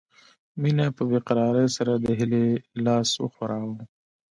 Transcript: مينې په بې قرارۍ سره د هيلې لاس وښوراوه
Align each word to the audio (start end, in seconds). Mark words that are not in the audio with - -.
مينې 0.61 0.87
په 0.95 1.03
بې 1.09 1.19
قرارۍ 1.27 1.67
سره 1.77 1.91
د 1.97 2.05
هيلې 2.19 2.45
لاس 2.85 3.09
وښوراوه 3.21 3.81